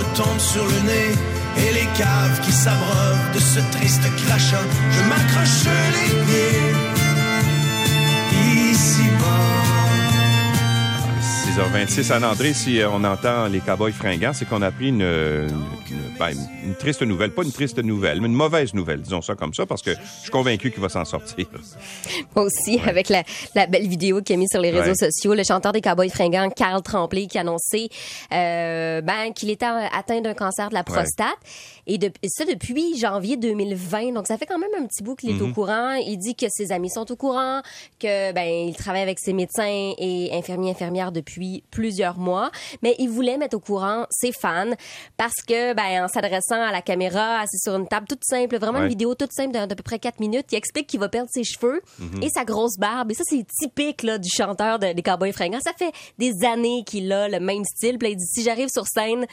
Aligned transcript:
retombent 0.00 0.40
sur 0.40 0.64
le 0.64 0.80
nez 0.90 1.10
et 1.62 1.72
les 1.74 1.88
caves 1.98 2.40
qui 2.44 2.52
s'abreuvent 2.52 3.26
de 3.34 3.40
ce 3.40 3.60
triste 3.76 4.06
crachat. 4.20 4.66
Je 4.94 5.02
m'accroche 5.08 5.49
6h26 11.60 12.12
à 12.12 12.30
André, 12.30 12.54
si 12.54 12.80
euh, 12.80 12.88
on 12.90 13.04
entend 13.04 13.46
les 13.46 13.60
cowboys 13.60 13.92
fringants, 13.92 14.32
c'est 14.32 14.46
qu'on 14.48 14.62
a 14.62 14.70
une, 14.80 15.02
une, 15.02 16.16
ben, 16.18 16.30
une 16.64 16.74
triste 16.74 17.02
nouvelle. 17.02 17.32
Pas 17.32 17.42
une 17.42 17.52
triste 17.52 17.78
nouvelle, 17.78 18.22
mais 18.22 18.28
une 18.28 18.34
mauvaise 18.34 18.72
nouvelle, 18.72 19.02
disons 19.02 19.20
ça 19.20 19.34
comme 19.34 19.52
ça, 19.52 19.66
parce 19.66 19.82
que 19.82 19.90
je 19.92 20.22
suis 20.22 20.30
convaincu 20.30 20.70
qu'il 20.70 20.80
va 20.80 20.88
s'en 20.88 21.04
sortir. 21.04 21.46
Moi 22.34 22.46
aussi, 22.46 22.80
avec 22.86 23.10
la, 23.10 23.24
la, 23.54 23.66
belle 23.66 23.86
vidéo 23.88 24.22
qu'il 24.22 24.36
a 24.36 24.38
mise 24.38 24.48
sur 24.50 24.60
les 24.62 24.70
réseaux 24.70 24.80
Ouais. 24.90 25.10
sociaux, 25.10 25.34
le 25.34 25.44
chanteur 25.44 25.72
des 25.72 25.82
Cowboys 25.82 26.08
fringants, 26.08 26.48
Carl 26.48 26.80
Tremblay, 26.82 27.26
qui 27.26 27.36
a 27.36 27.42
annoncé 27.42 27.90
euh, 28.32 29.02
ben, 29.02 29.32
qu'il 29.34 29.50
était 29.50 29.66
atteint 29.66 30.22
d'un 30.22 30.34
cancer 30.34 30.70
de 30.70 30.74
la 30.74 30.82
prostate. 30.82 31.36
Et, 31.86 31.98
de, 31.98 32.06
et 32.06 32.28
ça 32.28 32.44
depuis 32.44 32.98
janvier 32.98 33.36
2020. 33.36 34.12
Donc, 34.12 34.26
ça 34.28 34.38
fait 34.38 34.46
quand 34.46 34.58
même 34.58 34.70
un 34.80 34.86
petit 34.86 35.02
bout 35.02 35.16
qu'il 35.16 35.30
est 35.36 35.42
au 35.42 35.48
courant. 35.52 35.92
Il 35.94 36.18
dit 36.18 36.36
que 36.36 36.46
ses 36.48 36.72
amis 36.72 36.90
sont 36.90 37.10
au 37.10 37.16
courant, 37.16 37.62
que 37.98 38.32
ben 38.32 38.68
il 38.68 38.76
travaille 38.76 39.02
avec 39.02 39.18
ses 39.18 39.32
médecins 39.32 39.92
et 39.98 40.30
infirmiers 40.32 40.70
infirmières 40.70 41.10
depuis 41.10 41.49
plusieurs 41.70 42.18
mois. 42.18 42.50
Mais 42.82 42.94
il 42.98 43.08
voulait 43.08 43.36
mettre 43.36 43.56
au 43.56 43.60
courant 43.60 44.06
ses 44.10 44.32
fans 44.32 44.70
parce 45.16 45.34
que, 45.46 45.74
ben, 45.74 46.04
en 46.04 46.08
s'adressant 46.08 46.60
à 46.60 46.72
la 46.72 46.82
caméra, 46.82 47.40
assis 47.40 47.58
sur 47.58 47.74
une 47.76 47.86
table 47.88 48.06
toute 48.08 48.24
simple, 48.24 48.58
vraiment 48.58 48.78
Ouais. 48.78 48.84
une 48.84 48.90
vidéo 48.90 49.14
toute 49.14 49.32
simple 49.32 49.52
d'à 49.52 49.66
peu 49.66 49.82
près 49.82 49.98
4 49.98 50.20
minutes, 50.20 50.46
il 50.52 50.56
explique 50.56 50.86
qu'il 50.86 51.00
va 51.00 51.08
perdre 51.08 51.28
ses 51.32 51.44
cheveux 51.44 51.80
et 52.22 52.28
sa 52.28 52.44
grosse 52.44 52.76
barbe. 52.78 53.10
Et 53.10 53.14
ça, 53.14 53.24
c'est 53.26 53.44
typique 53.60 54.02
là, 54.02 54.18
du 54.18 54.28
chanteur 54.28 54.78
de- 54.78 54.92
des 54.92 55.02
Cowboys 55.02 55.32
fringants. 55.32 55.60
Ça 55.64 55.72
fait 55.78 55.92
des 56.18 56.44
années 56.44 56.82
qu'il 56.86 57.10
a 57.12 57.28
le 57.28 57.40
même 57.40 57.64
style. 57.64 57.98
Puis 57.98 58.08
là, 58.08 58.12
il 58.12 58.16
dit, 58.16 58.26
si 58.26 58.42
j'arrive 58.42 58.68
sur 58.68 58.86
scène 58.86 59.26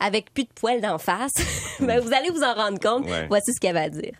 avec 0.00 0.32
plus 0.34 0.44
de 0.44 0.48
poils 0.54 0.80
d'en 0.80 0.98
face, 0.98 1.32
ben, 1.80 2.00
vous 2.00 2.12
allez 2.12 2.30
vous 2.30 2.42
en 2.42 2.54
rendre 2.54 2.78
compte. 2.80 3.04
Ouais. 3.08 3.26
Voici 3.28 3.52
ce 3.54 3.60
qu'il 3.60 3.70
avait 3.70 3.80
à 3.86 3.90
dire. 3.90 4.12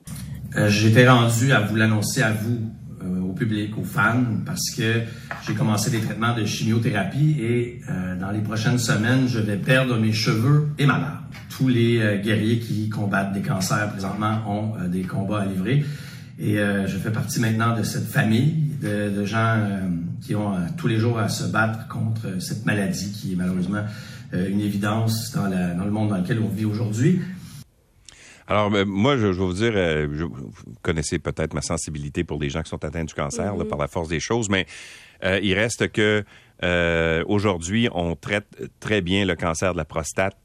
Euh, 0.57 0.69
J'étais 0.69 1.09
rendu 1.09 1.53
à 1.53 1.61
vous 1.61 1.77
l'annoncer 1.77 2.23
à 2.23 2.31
vous, 2.33 2.59
euh, 3.05 3.21
au 3.21 3.33
public, 3.33 3.77
aux 3.79 3.85
fans, 3.85 4.25
parce 4.45 4.71
que 4.71 5.03
j'ai 5.47 5.55
commencé 5.55 5.91
des 5.91 6.01
traitements 6.01 6.35
de 6.35 6.45
chimiothérapie 6.45 7.37
et 7.41 7.81
euh, 7.91 8.19
dans 8.19 8.31
les 8.31 8.41
prochaines 8.41 8.79
semaines, 8.79 9.27
je 9.27 9.39
vais 9.39 9.57
perdre 9.57 9.99
mes 9.99 10.13
cheveux 10.13 10.69
et 10.79 10.87
ma 10.87 10.99
barbe. 10.99 11.25
Tous 11.51 11.69
les 11.69 11.99
euh, 11.99 12.19
guerriers 12.19 12.59
qui 12.59 12.89
combattent 12.89 13.33
des 13.33 13.43
cancers 13.43 13.91
présentement 13.91 14.41
ont 14.47 14.89
des 14.89 15.03
combats 15.03 15.41
à 15.41 15.47
livrer. 15.47 15.85
Et 16.39 16.57
je 16.57 16.97
fais 16.97 17.13
partie 17.13 17.39
maintenant 17.39 17.77
de 17.77 17.85
cette 17.85 18.09
famille 18.09 18.73
de, 18.81 19.25
gens 19.25 19.61
qui 20.21 20.35
ont 20.35 20.55
tous 20.77 20.89
les 20.89 20.99
jours 20.99 21.19
à 21.19 21.29
se 21.29 21.45
battre 21.45 21.87
contre 21.87 22.41
cette 22.41 22.67
maladie 22.67 23.13
qui 23.13 23.35
est 23.35 23.37
malheureusement 23.37 23.85
une 24.33 24.61
évidence 24.61 25.31
dans 25.33 25.47
le 25.47 25.91
monde 25.91 26.09
dans 26.09 26.17
lequel 26.17 26.41
on 26.41 26.49
vit 26.49 26.65
aujourd'hui. 26.65 27.21
Alors, 28.49 28.73
euh, 28.75 28.85
moi, 28.85 29.17
je, 29.17 29.33
je 29.33 29.39
vais 29.39 29.45
vous 29.47 29.53
dire, 29.53 29.73
euh, 29.75 30.09
je- 30.13 30.25
vous 30.25 30.53
connaissez 30.83 31.19
peut-être 31.19 31.55
ma 31.55 31.63
sensibilité 31.63 32.25
pour 32.25 32.41
les 32.41 32.51
gens 32.51 32.63
qui 32.63 32.71
sont 32.71 32.85
atteints 32.85 33.05
du 33.05 33.15
cancer, 33.15 33.57
là, 33.57 33.65
par 33.65 33.79
la 33.79 33.89
force 33.89 34.09
des 34.09 34.21
choses, 34.21 34.49
mais 34.49 34.67
euh, 35.25 35.39
il 35.43 35.55
reste 35.55 35.91
que 35.93 36.25
euh, 36.65 37.25
aujourd'hui, 37.27 37.89
on 37.93 38.15
traite 38.17 38.47
très 38.81 39.01
bien 39.01 39.25
le 39.25 39.35
cancer 39.37 39.73
de 39.73 39.79
la 39.79 39.85
prostate. 39.85 40.37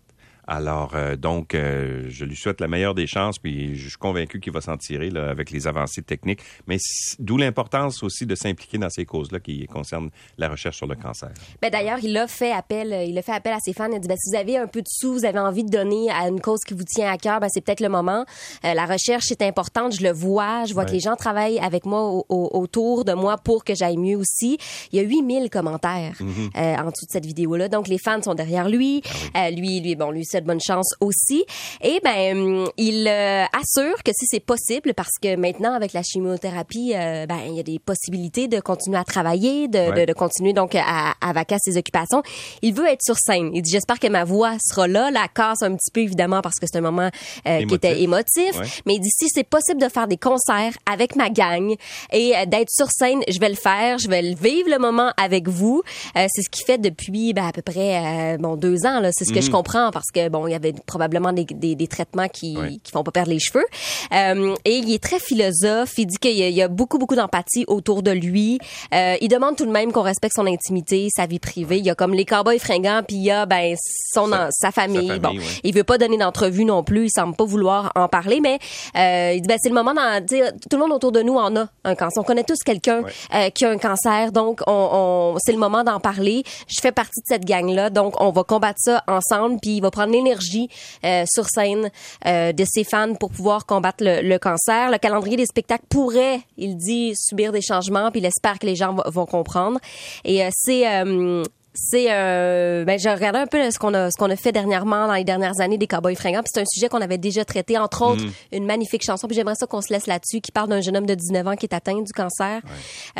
Alors, 0.47 0.91
euh, 0.95 1.15
donc, 1.17 1.53
euh, 1.53 2.05
je 2.09 2.23
lui 2.25 2.35
souhaite 2.35 2.61
la 2.61 2.67
meilleure 2.67 2.95
des 2.95 3.05
chances, 3.07 3.37
puis 3.37 3.75
je 3.75 3.89
suis 3.89 3.97
convaincu 3.97 4.39
qu'il 4.39 4.53
va 4.53 4.61
s'en 4.61 4.77
tirer 4.77 5.09
là, 5.09 5.29
avec 5.29 5.51
les 5.51 5.67
avancées 5.67 6.01
techniques. 6.01 6.39
Mais 6.67 6.77
d'où 7.19 7.37
l'importance 7.37 8.01
aussi 8.03 8.25
de 8.25 8.33
s'impliquer 8.35 8.77
dans 8.77 8.89
ces 8.89 9.05
causes-là 9.05 9.39
qui 9.39 9.65
concernent 9.67 10.09
la 10.37 10.47
recherche 10.49 10.77
sur 10.77 10.87
le 10.87 10.95
cancer. 10.95 11.29
Ben 11.61 11.69
d'ailleurs, 11.69 11.99
il 12.01 12.15
a 12.17 12.27
fait 12.27 12.51
appel, 12.51 12.93
euh, 12.93 13.03
il 13.03 13.17
a 13.17 13.21
fait 13.21 13.33
appel 13.33 13.53
à 13.53 13.59
ses 13.59 13.73
fans. 13.73 13.87
Il 13.91 13.95
a 13.95 13.99
dit 13.99 14.07
ben, 14.07 14.15
si 14.17 14.29
vous 14.31 14.37
avez 14.37 14.57
un 14.57 14.67
peu 14.67 14.81
de 14.81 14.87
sous, 14.89 15.13
vous 15.13 15.25
avez 15.25 15.39
envie 15.39 15.63
de 15.63 15.69
donner 15.69 16.09
à 16.11 16.27
une 16.29 16.39
cause 16.39 16.61
qui 16.65 16.73
vous 16.73 16.83
tient 16.85 17.11
à 17.11 17.17
cœur, 17.17 17.39
ben 17.39 17.49
c'est 17.51 17.61
peut-être 17.61 17.81
le 17.81 17.89
moment. 17.89 18.25
Euh, 18.63 18.73
la 18.73 18.85
recherche 18.85 19.31
est 19.31 19.41
importante, 19.41 19.95
je 19.95 20.03
le 20.03 20.11
vois, 20.11 20.63
je 20.65 20.73
vois 20.73 20.85
que 20.85 20.91
les 20.93 20.99
gens 21.01 21.15
travaillent 21.15 21.59
avec 21.59 21.85
moi 21.85 22.03
au- 22.03 22.25
au- 22.29 22.49
autour 22.57 23.03
de 23.05 23.13
moi 23.13 23.37
pour 23.37 23.63
que 23.65 23.75
j'aille 23.75 23.97
mieux 23.97 24.15
aussi. 24.17 24.57
Il 24.91 24.97
y 24.97 24.99
a 24.99 25.03
8000 25.03 25.49
commentaires 25.49 26.15
euh, 26.21 26.75
en 26.75 26.85
dessous 26.91 27.05
de 27.05 27.11
cette 27.11 27.25
vidéo-là, 27.25 27.67
donc 27.67 27.87
les 27.89 27.97
fans 27.97 28.21
sont 28.21 28.33
derrière 28.33 28.69
lui. 28.69 29.01
Euh, 29.35 29.49
lui, 29.49 29.81
lui, 29.81 29.95
bon, 29.95 30.11
lui 30.11 30.25
souhaite 30.37 30.45
bonne 30.45 30.61
chance 30.61 30.93
aussi. 31.01 31.45
Et 31.81 31.99
ben, 32.03 32.37
hum, 32.37 32.69
il 32.77 33.07
euh, 33.07 33.43
assure 33.53 34.03
que 34.03 34.11
si 34.13 34.25
c'est 34.27 34.39
possible, 34.39 34.93
parce 34.93 35.17
que 35.21 35.35
maintenant 35.35 35.73
avec 35.73 35.93
la 35.93 36.03
chimiothérapie, 36.03 36.93
euh, 36.95 37.25
ben 37.25 37.39
il 37.47 37.55
y 37.55 37.59
a 37.59 37.63
des 37.63 37.79
possibilités 37.79 38.47
de 38.47 38.59
continuer 38.59 38.97
à 38.97 39.03
travailler, 39.03 39.67
de, 39.67 39.77
Ouais. 39.77 40.01
de, 40.01 40.05
de 40.05 40.13
continuer 40.13 40.53
donc 40.53 40.75
à, 40.75 41.13
à 41.21 41.33
vaquer 41.33 41.55
à 41.55 41.59
ses 41.59 41.77
occupations. 41.77 42.21
Il 42.61 42.73
veut 42.73 42.87
être 42.87 43.01
sur 43.03 43.15
scène. 43.17 43.51
Il 43.53 43.61
dit 43.61 43.71
j'espère 43.71 43.99
que 43.99 44.07
ma 44.07 44.23
voix 44.25 44.55
sera 44.59 44.87
là. 44.87 45.11
La 45.11 45.27
casse 45.27 45.61
un 45.61 45.75
petit 45.75 45.91
peu 45.91 46.01
évidemment 46.01 46.41
parce 46.41 46.55
que 46.59 46.65
c'est 46.69 46.77
un 46.77 46.81
moment 46.81 47.09
euh, 47.47 47.65
qui 47.65 47.73
était 47.75 48.01
émotif. 48.01 48.59
Ouais. 48.59 48.65
Mais 48.85 48.95
il 48.95 48.99
dit 48.99 49.09
si 49.11 49.27
c'est 49.29 49.43
possible 49.47 49.81
de 49.81 49.87
faire 49.89 50.07
des 50.07 50.17
concerts 50.17 50.73
avec 50.91 51.15
ma 51.15 51.29
gang 51.29 51.73
et 52.11 52.33
d'être 52.47 52.69
sur 52.69 52.87
scène, 52.91 53.21
je 53.29 53.39
vais 53.39 53.49
le 53.49 53.55
faire. 53.55 53.97
Je 53.97 54.07
vais 54.09 54.21
vivre 54.33 54.69
le 54.69 54.77
moment 54.79 55.11
avec 55.17 55.47
vous. 55.47 55.81
C'est 56.15 56.41
ce 56.41 56.49
qu'il 56.49 56.65
fait 56.65 56.77
depuis 56.77 57.33
ben, 57.33 57.45
à 57.47 57.51
peu 57.51 57.61
près 57.61 58.37
bon 58.39 58.55
deux 58.55 58.85
ans. 58.85 58.99
Là, 58.99 59.11
c'est 59.13 59.25
ce 59.25 59.31
que 59.33 59.41
je 59.41 59.49
comprends 59.51 59.91
parce 59.91 60.11
que 60.13 60.26
bon 60.29 60.47
il 60.47 60.51
y 60.51 60.55
avait 60.55 60.73
probablement 60.85 61.33
des, 61.33 61.45
des, 61.45 61.75
des 61.75 61.87
traitements 61.87 62.27
qui 62.27 62.57
qui 62.83 62.91
font 62.91 63.03
pas 63.03 63.11
perdre 63.11 63.29
les 63.31 63.39
cheveux. 63.39 63.65
Euh, 64.13 64.55
et 64.65 64.77
il 64.77 64.93
est 64.93 65.01
très 65.01 65.19
philosophe. 65.19 65.93
Il 65.97 66.05
dit 66.07 66.17
qu'il 66.17 66.35
y, 66.37 66.43
a- 66.43 66.49
il 66.49 66.55
y 66.55 66.61
a 66.61 66.67
beaucoup, 66.67 66.97
beaucoup 66.97 67.15
d'empathie 67.15 67.65
autour 67.67 68.03
de 68.03 68.11
lui. 68.11 68.59
Euh, 68.93 69.15
il 69.21 69.27
demande 69.27 69.55
tout 69.55 69.65
de 69.65 69.71
même 69.71 69.91
qu'on 69.91 70.01
respecte 70.01 70.35
son 70.35 70.45
intimité, 70.45 71.07
sa 71.15 71.25
vie 71.25 71.39
privée. 71.39 71.77
Il 71.77 71.85
y 71.85 71.89
a 71.89 71.95
comme 71.95 72.13
les 72.13 72.25
cowboys 72.25 72.59
fringants, 72.59 73.01
puis 73.07 73.17
il 73.17 73.23
y 73.23 73.31
a 73.31 73.45
ben 73.45 73.75
son 74.13 74.27
Sa- 74.27 74.37
famille. 74.37 74.51
sa 74.51 74.71
famille, 74.71 75.19
bon, 75.19 75.29
ouais. 75.37 75.43
il 75.63 75.73
veut 75.73 75.83
pas 75.83 75.97
donner 75.97 76.17
d'entrevue 76.17 76.65
non 76.65 76.83
plus. 76.83 77.05
Il 77.05 77.09
semble 77.11 77.35
pas 77.35 77.45
vouloir 77.45 77.91
en 77.95 78.07
parler, 78.07 78.39
mais 78.41 78.59
euh, 78.95 79.33
il 79.35 79.41
dit 79.41 79.47
ben 79.47 79.57
c'est 79.61 79.69
le 79.69 79.75
moment 79.75 79.93
d'en 79.93 80.19
dire. 80.21 80.51
Tout 80.69 80.77
le 80.77 80.83
monde 80.83 80.91
autour 80.93 81.11
de 81.11 81.21
nous 81.21 81.35
en 81.35 81.55
a 81.55 81.67
un 81.83 81.95
cancer. 81.95 82.21
On 82.21 82.25
connaît 82.25 82.43
tous 82.43 82.59
quelqu'un 82.65 83.01
Ouais. 83.03 83.11
euh, 83.35 83.49
qui 83.49 83.65
a 83.65 83.69
un 83.69 83.77
cancer, 83.77 84.31
donc 84.31 84.61
on, 84.67 84.89
on 85.35 85.37
c'est 85.39 85.51
le 85.51 85.57
moment 85.59 85.83
d'en 85.83 85.99
parler. 85.99 86.43
Je 86.67 86.79
fais 86.81 86.91
partie 86.91 87.19
de 87.21 87.25
cette 87.27 87.45
gang 87.45 87.69
là, 87.69 87.89
donc 87.89 88.19
on 88.21 88.31
va 88.31 88.43
combattre 88.43 88.79
ça 88.81 89.03
ensemble. 89.07 89.57
Puis 89.61 89.77
il 89.77 89.81
va 89.81 89.91
prendre 89.91 90.11
l'énergie 90.17 90.69
euh, 91.03 91.23
sur 91.27 91.47
scène 91.47 91.89
euh, 92.25 92.51
de 92.51 92.65
ses 92.65 92.83
fans 92.83 93.13
pour 93.15 93.31
pouvoir 93.31 93.65
combattre 93.65 94.03
le, 94.03 94.21
le 94.21 94.39
cancer. 94.39 94.91
Le 94.91 94.97
calendrier 94.97 95.37
des 95.37 95.45
spectacles 95.45 95.85
pourrait, 95.89 96.41
il 96.57 96.75
dit, 96.77 97.13
subir 97.15 97.51
des 97.51 97.61
changements, 97.61 98.11
puis 98.11 98.19
il 98.19 98.25
espère 98.25 98.59
que 98.59 98.65
les 98.65 98.75
gens 98.75 98.95
vont 99.05 99.25
comprendre. 99.25 99.79
Et 100.25 100.43
euh, 100.43 100.49
c'est 100.51 100.87
euh, 100.87 101.43
c'est 101.79 102.07
euh, 102.09 102.85
ben 102.85 102.97
j'ai 102.97 103.11
regardé 103.11 103.37
un 103.37 103.45
peu 103.45 103.69
ce 103.69 103.77
qu'on 103.77 103.93
a 103.93 104.09
ce 104.09 104.17
qu'on 104.17 104.31
a 104.31 104.35
fait 104.35 104.51
dernièrement 104.51 105.07
dans 105.07 105.13
les 105.13 105.23
dernières 105.23 105.59
années 105.59 105.77
des 105.77 105.85
Cowboys 105.85 106.15
fringants 106.15 106.41
puis 106.41 106.49
c'est 106.51 106.61
un 106.61 106.65
sujet 106.65 106.89
qu'on 106.89 107.01
avait 107.01 107.19
déjà 107.19 107.45
traité 107.45 107.77
entre 107.77 108.03
autres 108.03 108.23
une 108.51 108.65
magnifique 108.65 109.03
chanson 109.03 109.27
puis 109.27 109.35
j'aimerais 109.35 109.55
ça 109.55 109.67
qu'on 109.67 109.81
se 109.81 109.93
laisse 109.93 110.07
là-dessus 110.07 110.41
qui 110.41 110.51
parle 110.51 110.69
d'un 110.69 110.81
jeune 110.81 110.97
homme 110.97 111.05
de 111.05 111.13
19 111.13 111.47
ans 111.47 111.55
qui 111.55 111.67
est 111.67 111.75
atteint 111.75 112.01
du 112.01 112.11
cancer. 112.13 112.61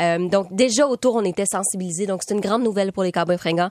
Euh, 0.00 0.28
donc 0.28 0.52
déjà 0.52 0.88
autour 0.88 1.14
on 1.14 1.24
était 1.24 1.46
sensibilisés 1.46 2.06
donc 2.06 2.22
c'est 2.26 2.34
une 2.34 2.40
grande 2.40 2.64
nouvelle 2.64 2.92
pour 2.92 3.04
les 3.04 3.12
Cowboys 3.12 3.38
fringants. 3.38 3.70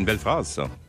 une 0.00 0.06
belle 0.06 0.18
phrase, 0.18 0.48
ça. 0.48 0.70